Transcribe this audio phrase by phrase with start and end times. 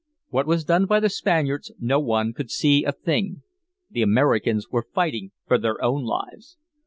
[0.29, 3.43] What was done by the Spaniards no one could see a thing.
[3.91, 6.57] The Americans were fighting for their own lives.